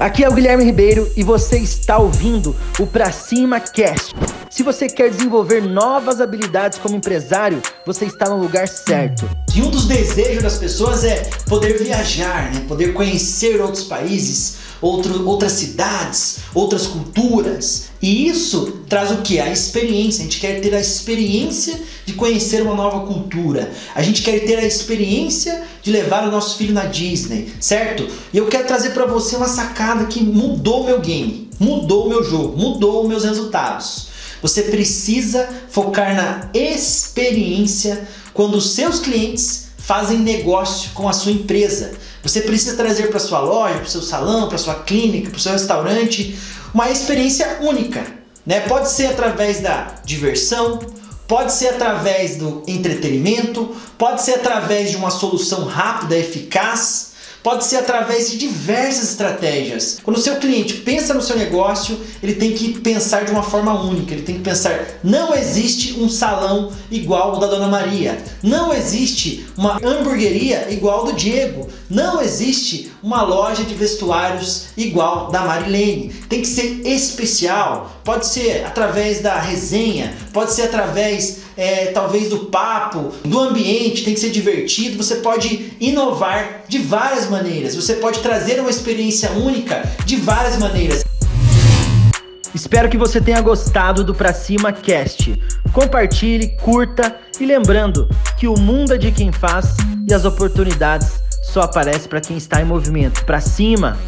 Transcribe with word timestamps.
Aqui 0.00 0.24
é 0.24 0.28
o 0.30 0.32
Guilherme 0.32 0.64
Ribeiro 0.64 1.12
e 1.14 1.22
você 1.22 1.58
está 1.58 1.98
ouvindo 1.98 2.56
o 2.78 2.86
Pra 2.86 3.12
Cima 3.12 3.60
Cast. 3.60 4.14
Se 4.50 4.64
você 4.64 4.88
quer 4.88 5.08
desenvolver 5.08 5.62
novas 5.62 6.20
habilidades 6.20 6.76
como 6.76 6.96
empresário, 6.96 7.62
você 7.86 8.06
está 8.06 8.28
no 8.28 8.36
lugar 8.36 8.66
certo. 8.66 9.30
E 9.54 9.62
um 9.62 9.70
dos 9.70 9.86
desejos 9.86 10.42
das 10.42 10.58
pessoas 10.58 11.04
é 11.04 11.30
poder 11.48 11.80
viajar, 11.80 12.52
né? 12.52 12.64
poder 12.66 12.92
conhecer 12.92 13.60
outros 13.60 13.84
países, 13.84 14.56
outro, 14.80 15.24
outras 15.24 15.52
cidades, 15.52 16.40
outras 16.52 16.88
culturas. 16.88 17.90
E 18.02 18.26
isso 18.26 18.82
traz 18.88 19.12
o 19.12 19.18
que? 19.18 19.38
A 19.38 19.52
experiência. 19.52 20.22
A 20.22 20.24
gente 20.24 20.40
quer 20.40 20.60
ter 20.60 20.74
a 20.74 20.80
experiência 20.80 21.80
de 22.04 22.14
conhecer 22.14 22.60
uma 22.62 22.74
nova 22.74 23.06
cultura. 23.06 23.70
A 23.94 24.02
gente 24.02 24.20
quer 24.20 24.40
ter 24.40 24.56
a 24.56 24.66
experiência 24.66 25.62
de 25.80 25.92
levar 25.92 26.26
o 26.26 26.30
nosso 26.32 26.58
filho 26.58 26.74
na 26.74 26.86
Disney, 26.86 27.52
certo? 27.60 28.04
E 28.32 28.38
eu 28.38 28.48
quero 28.48 28.66
trazer 28.66 28.90
para 28.90 29.06
você 29.06 29.36
uma 29.36 29.48
sacada 29.48 30.06
que 30.06 30.20
mudou 30.24 30.82
meu 30.82 30.98
game, 30.98 31.48
mudou 31.60 32.08
meu 32.08 32.24
jogo, 32.24 32.58
mudou 32.58 33.06
meus 33.06 33.22
resultados. 33.22 34.09
Você 34.42 34.62
precisa 34.62 35.48
focar 35.70 36.14
na 36.14 36.48
experiência 36.54 38.06
quando 38.32 38.54
os 38.56 38.74
seus 38.74 39.00
clientes 39.00 39.68
fazem 39.78 40.18
negócio 40.18 40.90
com 40.94 41.08
a 41.08 41.12
sua 41.12 41.32
empresa. 41.32 41.92
Você 42.22 42.42
precisa 42.42 42.76
trazer 42.76 43.08
para 43.08 43.18
sua 43.18 43.40
loja, 43.40 43.74
para 43.74 43.84
o 43.84 43.90
seu 43.90 44.02
salão, 44.02 44.48
para 44.48 44.58
sua 44.58 44.74
clínica, 44.74 45.30
para 45.30 45.38
o 45.38 45.40
seu 45.40 45.52
restaurante 45.52 46.38
uma 46.72 46.90
experiência 46.90 47.58
única. 47.60 48.06
Né? 48.46 48.60
Pode 48.60 48.90
ser 48.90 49.06
através 49.06 49.60
da 49.60 49.94
diversão, 50.04 50.78
pode 51.26 51.52
ser 51.52 51.68
através 51.68 52.36
do 52.36 52.62
entretenimento, 52.66 53.74
pode 53.98 54.22
ser 54.22 54.34
através 54.34 54.90
de 54.90 54.96
uma 54.96 55.10
solução 55.10 55.64
rápida, 55.64 56.16
eficaz 56.16 57.09
Pode 57.42 57.64
ser 57.64 57.76
através 57.76 58.30
de 58.30 58.38
diversas 58.38 59.10
estratégias. 59.10 59.98
Quando 60.02 60.18
o 60.18 60.20
seu 60.20 60.36
cliente 60.36 60.74
pensa 60.74 61.14
no 61.14 61.22
seu 61.22 61.36
negócio, 61.36 61.98
ele 62.22 62.34
tem 62.34 62.52
que 62.52 62.78
pensar 62.80 63.24
de 63.24 63.30
uma 63.30 63.42
forma 63.42 63.72
única. 63.82 64.12
Ele 64.12 64.22
tem 64.22 64.36
que 64.36 64.42
pensar: 64.42 64.78
não 65.02 65.34
existe 65.34 65.98
um 65.98 66.08
salão 66.08 66.70
igual 66.90 67.36
o 67.36 67.40
da 67.40 67.46
Dona 67.46 67.68
Maria. 67.68 68.18
Não 68.42 68.72
existe 68.74 69.46
uma 69.56 69.76
hamburgueria 69.76 70.70
igual 70.70 71.04
do 71.04 71.14
Diego. 71.14 71.68
Não 71.88 72.20
existe 72.20 72.92
uma 73.02 73.22
loja 73.22 73.64
de 73.64 73.74
vestuários 73.74 74.66
igual 74.76 75.30
da 75.30 75.40
Marilene. 75.40 76.12
Tem 76.28 76.42
que 76.42 76.48
ser 76.48 76.86
especial. 76.86 78.00
Pode 78.04 78.26
ser 78.26 78.64
através 78.66 79.20
da 79.20 79.38
resenha, 79.38 80.14
pode 80.32 80.52
ser 80.52 80.62
através 80.62 81.38
é, 81.60 81.92
talvez 81.92 82.30
do 82.30 82.46
papo, 82.46 83.12
do 83.22 83.38
ambiente, 83.38 84.02
tem 84.02 84.14
que 84.14 84.20
ser 84.20 84.30
divertido. 84.30 84.96
Você 84.96 85.16
pode 85.16 85.74
inovar 85.78 86.64
de 86.66 86.78
várias 86.78 87.28
maneiras. 87.28 87.76
Você 87.76 87.96
pode 87.96 88.20
trazer 88.20 88.58
uma 88.58 88.70
experiência 88.70 89.30
única 89.32 89.82
de 90.06 90.16
várias 90.16 90.58
maneiras. 90.58 91.04
Espero 92.54 92.88
que 92.88 92.96
você 92.96 93.20
tenha 93.20 93.42
gostado 93.42 94.02
do 94.02 94.14
Pra 94.14 94.32
Cima 94.32 94.72
Cast. 94.72 95.38
Compartilhe, 95.70 96.48
curta 96.62 97.14
e 97.38 97.44
lembrando 97.44 98.08
que 98.38 98.48
o 98.48 98.58
mundo 98.58 98.94
é 98.94 98.98
de 98.98 99.12
quem 99.12 99.30
faz 99.30 99.76
e 100.08 100.14
as 100.14 100.24
oportunidades 100.24 101.20
só 101.42 101.60
aparecem 101.60 102.08
para 102.08 102.22
quem 102.22 102.38
está 102.38 102.62
em 102.62 102.64
movimento. 102.64 103.22
Pra 103.26 103.40
cima! 103.40 103.98